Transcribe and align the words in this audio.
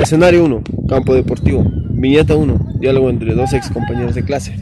Escenario 0.00 0.44
1, 0.44 0.62
campo 0.88 1.14
deportivo. 1.14 1.64
Viñeta 1.90 2.34
1, 2.34 2.58
diálogo 2.80 3.10
entre 3.10 3.34
dos 3.34 3.52
ex 3.52 3.70
compañeros 3.70 4.14
de 4.14 4.24
clase. 4.24 4.58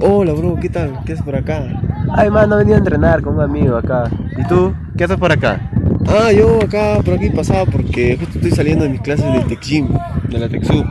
Hola, 0.00 0.32
bro, 0.32 0.56
¿qué 0.60 0.68
tal? 0.68 1.00
¿Qué 1.04 1.12
haces 1.12 1.24
por 1.24 1.36
acá? 1.36 1.64
Ay, 2.12 2.30
mano, 2.30 2.54
he 2.54 2.58
venido 2.58 2.76
a 2.76 2.78
entrenar 2.78 3.22
con 3.22 3.34
un 3.34 3.40
amigo 3.40 3.76
acá. 3.76 4.10
¿Y 4.38 4.46
tú? 4.46 4.74
¿Qué 4.96 5.04
haces 5.04 5.16
por 5.16 5.32
acá? 5.32 5.70
Ah, 6.08 6.30
yo 6.30 6.60
acá, 6.62 7.00
por 7.04 7.14
aquí 7.14 7.30
pasaba 7.30 7.64
porque 7.66 8.16
justo 8.18 8.38
estoy 8.38 8.52
saliendo 8.52 8.84
de 8.84 8.90
mis 8.90 9.00
clases 9.00 9.32
de 9.32 9.40
Tech 9.40 9.60
Gym, 9.60 9.88
de 10.28 10.38
la 10.38 10.48
TechSoup. 10.48 10.86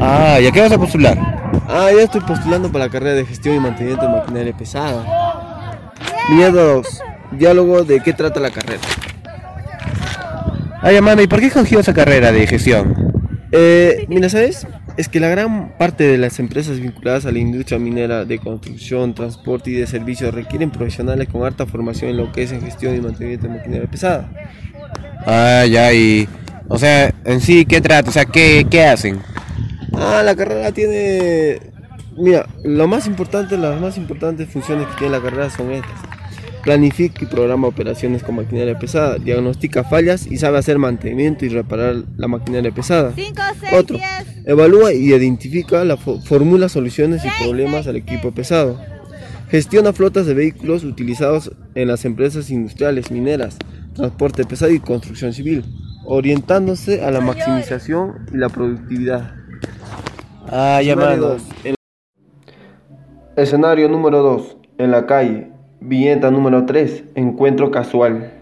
Ah, 0.00 0.38
¿y 0.40 0.46
a 0.46 0.52
qué 0.52 0.60
vas 0.60 0.72
a 0.72 0.78
postular? 0.78 1.18
Ah, 1.68 1.90
ya 1.94 2.04
estoy 2.04 2.22
postulando 2.22 2.72
para 2.72 2.86
la 2.86 2.90
carrera 2.90 3.14
de 3.14 3.26
gestión 3.26 3.56
y 3.56 3.60
mantenimiento 3.60 4.06
de 4.06 4.12
maquinaria 4.12 4.56
pesada. 4.56 5.04
Viñeta 6.30 6.62
2, 6.62 7.02
diálogo 7.32 7.84
de 7.84 8.00
qué 8.00 8.12
trata 8.12 8.40
la 8.40 8.50
carrera. 8.50 8.80
Ay, 10.80 10.96
¿y 10.96 11.26
por 11.26 11.40
qué 11.40 11.46
escogió 11.46 11.80
esa 11.80 11.92
carrera 11.92 12.30
de 12.30 12.46
gestión? 12.46 12.94
Eh, 13.50 14.04
mira, 14.08 14.28
¿sabes? 14.28 14.66
Es 14.96 15.08
que 15.08 15.20
la 15.20 15.28
gran 15.28 15.76
parte 15.78 16.04
de 16.04 16.18
las 16.18 16.38
empresas 16.38 16.78
vinculadas 16.78 17.24
a 17.26 17.32
la 17.32 17.38
industria 17.38 17.78
minera 17.78 18.24
de 18.24 18.38
construcción, 18.38 19.14
transporte 19.14 19.70
y 19.70 19.74
de 19.74 19.86
servicios 19.86 20.34
requieren 20.34 20.70
profesionales 20.70 21.28
con 21.28 21.44
alta 21.44 21.66
formación 21.66 22.10
en 22.10 22.18
lo 22.18 22.30
que 22.30 22.42
es 22.42 22.52
en 22.52 22.60
gestión 22.60 22.94
y 22.94 23.00
mantenimiento 23.00 23.48
de 23.48 23.54
maquinaria 23.54 23.90
pesada. 23.90 24.30
Ah, 25.26 25.64
ya, 25.68 25.92
y... 25.92 26.28
O 26.68 26.78
sea, 26.78 27.14
en 27.24 27.40
sí, 27.40 27.64
¿qué 27.64 27.80
trata? 27.80 28.10
O 28.10 28.12
sea, 28.12 28.26
¿qué, 28.26 28.66
qué 28.70 28.84
hacen? 28.84 29.20
Ah, 29.94 30.22
la 30.24 30.36
carrera 30.36 30.70
tiene... 30.72 31.58
Mira, 32.16 32.46
lo 32.64 32.86
más 32.86 33.06
importante, 33.06 33.56
las 33.56 33.80
más 33.80 33.96
importantes 33.96 34.48
funciones 34.48 34.86
que 34.88 34.94
tiene 34.98 35.16
la 35.16 35.22
carrera 35.22 35.48
son 35.50 35.70
estas. 35.72 36.17
Planifica 36.62 37.24
y 37.24 37.26
programa 37.26 37.68
operaciones 37.68 38.22
con 38.22 38.36
maquinaria 38.36 38.78
pesada, 38.78 39.16
diagnostica 39.16 39.84
fallas 39.84 40.26
y 40.26 40.36
sabe 40.38 40.58
hacer 40.58 40.78
mantenimiento 40.78 41.44
y 41.46 41.48
reparar 41.48 41.96
la 42.16 42.28
maquinaria 42.28 42.70
pesada. 42.72 43.12
5, 43.14 43.42
6, 43.60 43.72
Otro, 43.72 43.96
10. 43.96 44.46
evalúa 44.46 44.92
y 44.92 44.98
identifica, 45.14 45.84
la 45.84 45.96
fo- 45.96 46.20
formula 46.22 46.68
soluciones 46.68 47.24
y 47.24 47.28
problemas 47.44 47.86
al 47.86 47.96
equipo 47.96 48.32
pesado. 48.32 48.78
Gestiona 49.50 49.92
flotas 49.94 50.26
de 50.26 50.34
vehículos 50.34 50.84
utilizados 50.84 51.50
en 51.74 51.88
las 51.88 52.04
empresas 52.04 52.50
industriales, 52.50 53.10
mineras, 53.10 53.56
transporte 53.94 54.44
pesado 54.44 54.72
y 54.72 54.80
construcción 54.80 55.32
civil, 55.32 55.64
orientándose 56.04 57.02
a 57.02 57.10
la 57.10 57.20
maximización 57.20 58.26
y 58.34 58.36
la 58.36 58.48
productividad. 58.50 59.32
Ah, 60.50 60.80
ya, 60.82 60.92
Escenario 60.92 61.16
mano. 61.22 61.26
dos, 61.28 61.42
en- 61.64 61.74
Escenario 63.36 63.88
número 63.88 64.22
2. 64.22 64.56
En 64.78 64.90
la 64.90 65.06
calle. 65.06 65.50
Viñeta 65.80 66.30
número 66.30 66.64
3. 66.66 67.04
Encuentro 67.14 67.70
casual. 67.70 68.32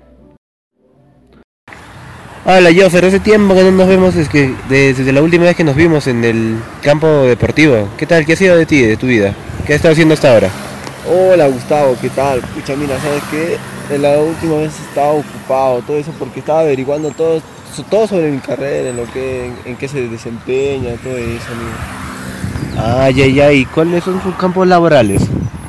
Hola, 2.45 2.71
Joffer, 2.77 3.05
hace 3.05 3.19
tiempo 3.19 3.55
que 3.55 3.65
no 3.65 3.73
nos 3.73 3.89
vemos 3.89 4.15
es 4.15 4.29
que 4.29 4.55
de- 4.69 4.95
desde 4.95 5.13
la 5.13 5.21
última 5.21 5.45
vez 5.45 5.57
que 5.57 5.65
nos 5.65 5.75
vimos 5.75 6.07
en 6.07 6.23
el 6.25 6.57
campo 6.81 7.07
deportivo. 7.25 7.89
¿Qué 7.97 8.07
tal? 8.07 8.25
¿Qué 8.25 8.35
ha 8.35 8.37
sido 8.37 8.57
de 8.57 8.67
ti, 8.67 8.81
de 8.83 8.97
tu 8.97 9.07
vida? 9.07 9.35
¿Qué 9.67 9.73
has 9.73 9.77
estado 9.77 9.93
haciendo 9.93 10.15
hasta 10.15 10.33
ahora? 10.33 10.49
Hola 11.09 11.49
Gustavo, 11.49 11.97
¿qué 12.01 12.09
tal? 12.11 12.41
Pucha, 12.41 12.75
mira, 12.77 12.99
¿sabes 13.01 13.23
qué? 13.31 13.57
En 13.95 14.03
la 14.03 14.19
última 14.19 14.57
vez 14.59 14.73
estaba 14.89 15.11
ocupado, 15.13 15.81
todo 15.83 15.97
eso 15.99 16.13
porque 16.19 16.41
estaba 16.41 16.61
averiguando 16.61 17.11
todo, 17.11 17.41
todo 17.91 18.07
sobre 18.09 18.31
mi 18.31 18.39
carrera, 18.39 18.91
en 18.91 18.97
lo 18.97 19.05
que, 19.13 19.47
en, 19.47 19.55
en 19.65 19.77
qué 19.77 19.87
se 19.89 20.09
desempeña, 20.09 20.95
todo 21.03 21.17
eso, 21.17 21.53
amigo. 21.53 22.77
Ah, 22.79 23.11
ya, 23.11 23.27
ya, 23.27 23.53
¿y 23.53 23.65
cuáles 23.67 24.03
son 24.05 24.21
sus 24.23 24.35
campos 24.37 24.67
laborales? 24.67 25.23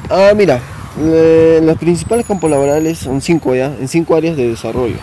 Ah, 0.09 0.31
mira, 0.35 0.59
eh, 0.99 1.59
los 1.63 1.77
principales 1.77 2.25
campos 2.25 2.49
laborales 2.49 2.97
son 2.97 3.21
cinco 3.21 3.55
ya, 3.55 3.75
en 3.79 3.87
cinco 3.87 4.15
áreas 4.15 4.37
de 4.37 4.49
desarrollo. 4.49 4.97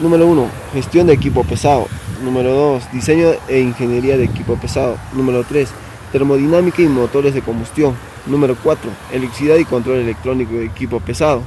Número 0.00 0.26
uno, 0.26 0.48
gestión 0.72 1.06
de 1.06 1.12
equipo 1.12 1.44
pesado. 1.44 1.86
Número 2.22 2.52
dos, 2.52 2.90
diseño 2.92 3.28
e 3.48 3.60
ingeniería 3.60 4.16
de 4.16 4.24
equipo 4.24 4.56
pesado. 4.56 4.96
Número 5.12 5.44
tres, 5.44 5.70
termodinámica 6.12 6.82
y 6.82 6.88
motores 6.88 7.34
de 7.34 7.42
combustión. 7.42 7.94
Número 8.26 8.56
cuatro, 8.62 8.90
electricidad 9.12 9.56
y 9.56 9.64
control 9.64 9.98
electrónico 9.98 10.54
de 10.54 10.64
equipo 10.64 11.00
pesado. 11.00 11.42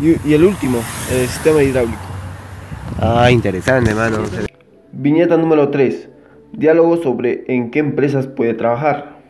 Y, 0.00 0.16
y 0.28 0.34
el 0.34 0.44
último, 0.44 0.78
el 1.12 1.26
sistema 1.28 1.62
hidráulico. 1.62 2.10
Ah, 2.98 3.30
interesante, 3.30 3.94
mano. 3.94 4.18
Viñeta 4.92 5.36
número 5.36 5.70
3. 5.70 6.08
Diálogo 6.52 7.02
sobre 7.02 7.44
en 7.48 7.70
qué 7.70 7.78
empresas 7.78 8.26
puede 8.26 8.54
trabajar. 8.54 9.20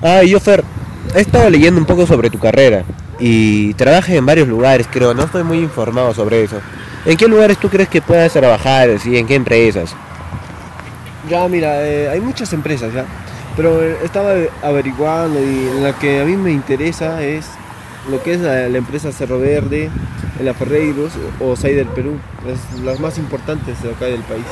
Ah, 0.00 0.22
Joffer, 0.28 0.64
he 1.14 1.20
estado 1.20 1.50
leyendo 1.50 1.80
un 1.80 1.86
poco 1.86 2.06
sobre 2.06 2.30
tu 2.30 2.38
carrera 2.38 2.84
y 3.18 3.74
trabajas 3.74 4.10
en 4.10 4.26
varios 4.26 4.48
lugares, 4.48 4.86
creo, 4.90 5.14
no 5.14 5.24
estoy 5.24 5.44
muy 5.44 5.58
informado 5.58 6.12
sobre 6.14 6.44
eso. 6.44 6.56
¿En 7.04 7.16
qué 7.16 7.28
lugares 7.28 7.58
tú 7.58 7.68
crees 7.68 7.88
que 7.88 8.00
puedas 8.00 8.32
trabajar 8.32 8.88
y 9.04 9.16
en 9.16 9.26
qué 9.26 9.34
empresas? 9.34 9.94
Ya, 11.28 11.46
mira, 11.48 11.86
eh, 11.86 12.08
hay 12.08 12.20
muchas 12.20 12.52
empresas 12.52 12.92
ya, 12.92 13.04
pero 13.56 13.82
eh, 13.82 13.96
estaba 14.04 14.34
averiguando 14.62 15.40
y 15.40 15.80
la 15.80 15.92
que 15.98 16.20
a 16.20 16.24
mí 16.24 16.36
me 16.36 16.50
interesa 16.50 17.22
es 17.22 17.46
lo 18.10 18.22
que 18.22 18.34
es 18.34 18.40
la, 18.40 18.68
la 18.68 18.78
empresa 18.78 19.12
Cerro 19.12 19.38
Verde, 19.38 19.90
la 20.42 20.54
Ferreiros 20.54 21.12
o 21.40 21.54
Saider 21.54 21.86
Perú, 21.88 22.18
es 22.46 22.80
las 22.80 22.98
más 22.98 23.18
importantes 23.18 23.80
de 23.82 23.90
acá 23.90 24.06
del 24.06 24.22
país. 24.22 24.44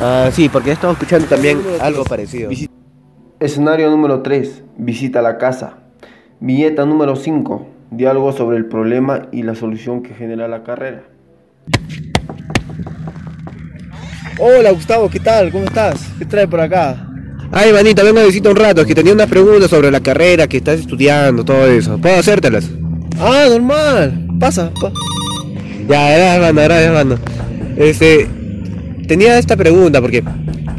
Ah, 0.00 0.30
sí, 0.32 0.48
porque 0.48 0.70
he 0.70 0.72
estado 0.72 0.92
escuchando 0.92 1.26
también 1.26 1.60
algo 1.80 2.04
parecido. 2.04 2.50
Escenario 3.44 3.90
número 3.90 4.22
3. 4.22 4.62
Visita 4.78 5.20
la 5.20 5.36
casa. 5.36 5.74
Viñeta 6.40 6.86
número 6.86 7.14
5. 7.14 7.66
Diálogo 7.90 8.32
sobre 8.32 8.56
el 8.56 8.64
problema 8.66 9.28
y 9.32 9.42
la 9.42 9.54
solución 9.54 10.02
que 10.02 10.14
genera 10.14 10.48
la 10.48 10.62
carrera. 10.64 11.02
Hola 14.38 14.70
Gustavo, 14.72 15.10
¿qué 15.10 15.20
tal? 15.20 15.52
¿Cómo 15.52 15.64
estás? 15.64 16.10
¿Qué 16.18 16.24
trae 16.24 16.48
por 16.48 16.60
acá? 16.60 17.06
Ay, 17.52 17.70
manita, 17.72 18.02
vengo 18.02 18.18
a 18.20 18.24
visita 18.24 18.48
un 18.48 18.56
rato, 18.56 18.80
es 18.80 18.86
que 18.86 18.94
tenía 18.94 19.12
unas 19.12 19.28
preguntas 19.28 19.68
sobre 19.70 19.90
la 19.90 20.00
carrera 20.00 20.48
que 20.48 20.56
estás 20.56 20.80
estudiando, 20.80 21.44
todo 21.44 21.66
eso. 21.66 21.98
¿Puedo 21.98 22.18
hacértelas? 22.18 22.68
Ah, 23.20 23.44
normal. 23.50 24.26
Pasa. 24.40 24.72
pa- 24.80 24.90
Ya, 25.86 26.10
gracias, 26.16 26.40
mano, 26.40 26.62
gracias, 26.62 26.92
mano. 26.94 27.16
Este, 27.76 28.26
tenía 29.06 29.38
esta 29.38 29.54
pregunta 29.56 30.00
porque 30.00 30.24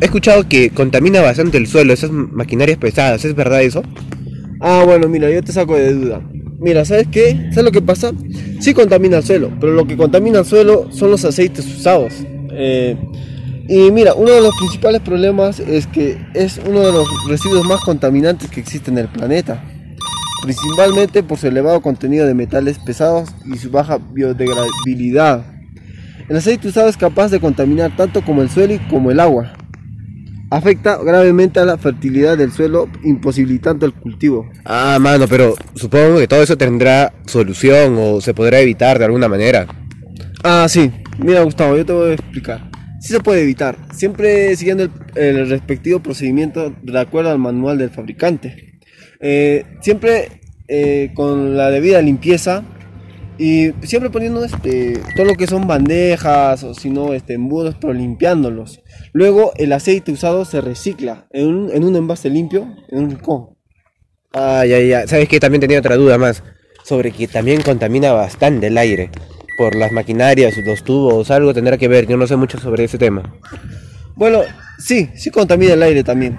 he 0.01 0.05
escuchado 0.05 0.47
que 0.47 0.69
contamina 0.69 1.21
bastante 1.21 1.57
el 1.57 1.67
suelo, 1.67 1.93
esas 1.93 2.11
maquinarias 2.11 2.77
pesadas, 2.77 3.25
¿es 3.25 3.35
verdad 3.35 3.61
eso? 3.61 3.83
Ah, 4.59 4.83
bueno, 4.85 5.07
mira, 5.07 5.29
yo 5.29 5.43
te 5.43 5.51
saco 5.51 5.75
de 5.75 5.93
duda. 5.93 6.21
Mira, 6.59 6.85
¿sabes 6.85 7.07
qué? 7.11 7.49
¿Sabes 7.49 7.65
lo 7.65 7.71
que 7.71 7.81
pasa? 7.81 8.11
Sí 8.59 8.73
contamina 8.73 9.17
el 9.17 9.23
suelo, 9.23 9.51
pero 9.59 9.73
lo 9.73 9.85
que 9.85 9.97
contamina 9.97 10.39
el 10.39 10.45
suelo 10.45 10.89
son 10.91 11.11
los 11.11 11.25
aceites 11.25 11.65
usados. 11.65 12.13
Eh, 12.51 12.97
y 13.67 13.91
mira, 13.91 14.13
uno 14.13 14.31
de 14.31 14.41
los 14.41 14.55
principales 14.55 15.01
problemas 15.01 15.59
es 15.59 15.87
que 15.87 16.17
es 16.33 16.59
uno 16.67 16.81
de 16.81 16.91
los 16.91 17.07
residuos 17.27 17.65
más 17.65 17.81
contaminantes 17.81 18.49
que 18.49 18.59
existe 18.59 18.91
en 18.91 18.99
el 18.99 19.07
planeta. 19.07 19.63
Principalmente 20.43 21.23
por 21.23 21.37
su 21.37 21.47
elevado 21.47 21.81
contenido 21.81 22.25
de 22.25 22.33
metales 22.35 22.77
pesados 22.79 23.29
y 23.45 23.57
su 23.57 23.71
baja 23.71 23.97
biodegradabilidad. 23.97 25.45
El 26.29 26.37
aceite 26.37 26.67
usado 26.67 26.87
es 26.87 26.97
capaz 26.97 27.29
de 27.29 27.39
contaminar 27.39 27.95
tanto 27.95 28.23
como 28.23 28.41
el 28.41 28.49
suelo 28.49 28.75
y 28.75 28.79
como 28.79 29.11
el 29.11 29.19
agua. 29.19 29.53
Afecta 30.55 30.97
gravemente 31.03 31.59
a 31.59 31.65
la 31.65 31.77
fertilidad 31.77 32.37
del 32.37 32.49
suelo, 32.49 32.87
imposibilitando 33.03 33.85
el 33.85 33.91
cultivo. 33.91 34.49
Ah, 34.63 34.97
mano, 35.01 35.27
pero 35.27 35.53
supongo 35.73 36.17
que 36.17 36.29
todo 36.29 36.41
eso 36.43 36.57
tendrá 36.57 37.11
solución 37.25 37.97
o 37.99 38.21
se 38.21 38.33
podrá 38.33 38.61
evitar 38.61 38.97
de 38.97 39.03
alguna 39.03 39.27
manera. 39.27 39.67
Ah, 40.45 40.65
sí. 40.69 40.89
Mira, 41.17 41.43
Gustavo, 41.43 41.75
yo 41.75 41.85
te 41.85 41.91
voy 41.91 42.11
a 42.11 42.13
explicar. 42.13 42.71
Sí 43.01 43.09
se 43.09 43.19
puede 43.19 43.41
evitar, 43.41 43.75
siempre 43.93 44.55
siguiendo 44.55 44.83
el, 44.83 44.91
el 45.15 45.49
respectivo 45.49 45.99
procedimiento 45.99 46.73
de 46.81 46.99
acuerdo 47.01 47.31
al 47.31 47.39
manual 47.39 47.77
del 47.77 47.89
fabricante. 47.89 48.79
Eh, 49.19 49.65
siempre 49.81 50.39
eh, 50.69 51.11
con 51.15 51.57
la 51.57 51.69
debida 51.69 52.01
limpieza 52.01 52.63
y 53.37 53.71
siempre 53.83 54.09
poniendo 54.09 54.43
este, 54.43 54.99
todo 55.15 55.25
lo 55.25 55.35
que 55.35 55.47
son 55.47 55.67
bandejas 55.67 56.63
o 56.63 56.73
si 56.73 56.89
no 56.89 57.13
este, 57.13 57.33
embudos, 57.33 57.75
pero 57.79 57.93
limpiándolos. 57.93 58.81
Luego 59.13 59.53
el 59.57 59.73
aceite 59.73 60.11
usado 60.11 60.45
se 60.45 60.61
recicla 60.61 61.27
en 61.31 61.47
un, 61.47 61.71
en 61.71 61.83
un 61.83 61.95
envase 61.95 62.29
limpio, 62.29 62.67
en 62.89 62.99
un 62.99 63.09
rincón. 63.11 63.55
Ah, 64.33 64.65
ya, 64.65 64.79
ya. 64.79 65.07
¿Sabes 65.07 65.29
qué? 65.29 65.39
También 65.39 65.61
tenía 65.61 65.79
otra 65.79 65.95
duda 65.95 66.17
más. 66.17 66.43
Sobre 66.83 67.11
que 67.11 67.27
también 67.27 67.61
contamina 67.61 68.11
bastante 68.11 68.67
el 68.67 68.77
aire. 68.77 69.09
Por 69.57 69.75
las 69.75 69.91
maquinarias, 69.91 70.57
los 70.57 70.83
tubos, 70.83 71.31
algo 71.31 71.53
tendrá 71.53 71.77
que 71.77 71.87
ver. 71.87 72.05
Yo 72.05 72.17
no 72.17 72.27
sé 72.27 72.35
mucho 72.35 72.59
sobre 72.59 72.83
ese 72.83 72.97
tema. 72.97 73.33
Bueno, 74.15 74.41
sí, 74.77 75.09
sí 75.15 75.31
contamina 75.31 75.73
el 75.73 75.83
aire 75.83 76.03
también. 76.03 76.37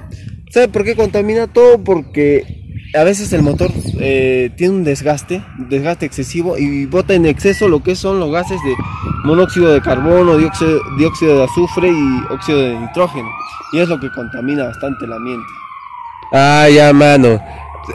¿Sabe 0.51 0.69
por 0.69 0.85
qué 0.85 0.95
contamina 0.95 1.47
todo? 1.47 1.83
Porque 1.83 2.56
a 2.97 3.05
veces 3.05 3.33
el 3.33 3.43
motor 3.43 3.71
eh, 4.01 4.51
tiene 4.57 4.75
un 4.75 4.85
desgaste, 4.85 5.43
desgaste 5.59 6.07
excesivo 6.07 6.57
y 6.57 6.87
bota 6.87 7.15
en 7.15 7.27
exceso 7.27 7.69
lo 7.69 7.83
que 7.83 7.95
son 7.95 8.19
los 8.19 8.33
gases 8.33 8.61
de 8.63 8.75
monóxido 9.25 9.73
de 9.73 9.81
carbono, 9.81 10.37
dióxido, 10.37 10.81
dióxido 10.99 11.39
de 11.39 11.45
azufre 11.45 11.91
y 11.91 12.33
óxido 12.33 12.61
de 12.61 12.79
nitrógeno. 12.81 13.29
Y 13.73 13.81
es 13.81 13.89
lo 13.89 14.01
que 14.01 14.11
contamina 14.11 14.65
bastante 14.65 15.05
el 15.05 15.13
ambiente. 15.13 15.47
Ah, 16.33 16.69
ya, 16.73 16.93
mano. 16.93 17.41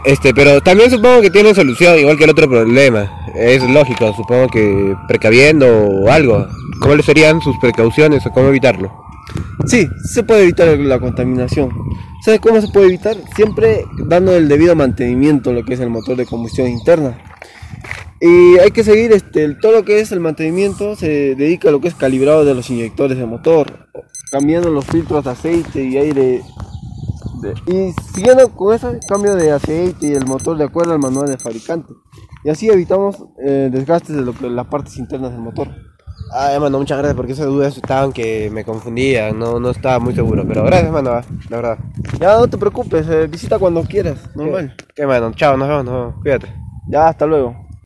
Este, 0.06 0.34
pero 0.34 0.62
también 0.62 0.90
supongo 0.90 1.22
que 1.22 1.30
tiene 1.30 1.54
solución, 1.54 2.00
igual 2.00 2.18
que 2.18 2.24
el 2.26 2.30
otro 2.30 2.50
problema. 2.50 3.12
Es 3.36 3.68
lógico, 3.70 4.14
supongo 4.14 4.48
que 4.48 4.96
precaviendo 5.08 5.68
o 5.68 6.10
algo. 6.12 6.48
¿Cuáles 6.82 7.06
serían 7.06 7.42
sus 7.42 7.58
precauciones 7.58 8.26
o 8.26 8.32
cómo 8.32 8.48
evitarlo? 8.50 8.92
Sí, 9.66 9.88
se 10.04 10.24
puede 10.24 10.44
evitar 10.44 10.68
la 10.78 11.00
contaminación. 11.00 11.72
¿Sabes 12.24 12.40
cómo 12.40 12.62
se 12.62 12.68
puede 12.68 12.86
evitar? 12.86 13.18
Siempre 13.36 13.84
dando 14.06 14.36
el 14.36 14.48
debido 14.48 14.76
mantenimiento 14.76 15.54
lo 15.54 15.66
que 15.66 15.74
es 15.74 15.80
el 15.80 15.90
motor 15.90 16.16
de 16.18 16.28
combustión 16.28 16.68
interna. 16.68 17.18
Y 18.20 18.60
hay 18.60 18.70
que 18.70 18.84
seguir 18.84 19.12
este, 19.12 19.56
todo 19.56 19.72
lo 19.72 19.84
que 19.84 20.00
es 20.00 20.12
el 20.12 20.20
mantenimiento, 20.20 20.96
se 20.96 21.34
dedica 21.34 21.70
a 21.70 21.72
lo 21.72 21.82
que 21.82 21.88
es 21.88 21.96
calibrado 21.96 22.46
de 22.46 22.54
los 22.54 22.70
inyectores 22.70 23.18
de 23.18 23.26
motor, 23.26 23.90
cambiando 24.32 24.70
los 24.70 24.86
filtros 24.86 25.24
de 25.24 25.32
aceite 25.32 25.84
y 25.84 25.98
aire. 25.98 26.44
y 27.66 27.92
siguiendo 28.14 28.50
con 28.50 28.76
ese 28.76 29.00
cambio 29.08 29.36
de 29.36 29.52
aceite 29.52 30.10
y 30.10 30.14
el 30.14 30.28
motor 30.28 30.56
de 30.60 30.66
acuerdo 30.66 30.94
al 30.94 31.00
manual 31.00 31.28
del 31.28 31.40
fabricante. 31.40 31.92
Y 32.44 32.50
así 32.52 32.70
evitamos 32.70 33.16
eh, 33.44 33.70
desgastes 33.72 34.16
de 34.16 34.22
lo 34.22 34.34
que, 34.34 34.48
las 34.48 34.68
partes 34.68 35.00
internas 35.00 35.32
del 35.32 35.42
motor. 35.42 35.70
Ah, 36.34 36.58
mano, 36.60 36.80
muchas 36.80 36.98
gracias 36.98 37.16
porque 37.16 37.34
esas 37.34 37.48
dudas 37.48 37.76
estaban 37.76 38.14
que 38.14 38.50
me 38.52 38.64
confundían, 38.64 39.38
no, 39.38 39.60
no 39.60 39.72
estaba 39.72 40.00
muy 40.00 40.16
seguro, 40.16 40.46
pero 40.48 40.64
gracias, 40.64 40.92
mano, 40.92 41.12
ah, 41.12 41.24
la 41.50 41.58
verdad. 41.58 41.78
Ya 42.20 42.38
no 42.38 42.48
te 42.48 42.58
preocupes, 42.58 43.06
eh, 43.10 43.28
visita 43.28 43.60
cuando 43.60 43.84
quieras, 43.84 44.18
normal. 44.34 44.74
¿Qué, 44.96 45.06
mano? 45.06 45.34
Chao, 45.34 45.58
nos 45.58 45.68
vemos, 45.68 45.86
nos 45.86 45.94
vemos, 45.94 46.16
cuídate. 46.22 46.48
Ya, 46.88 47.10
hasta 47.10 47.26
luego. 47.26 47.61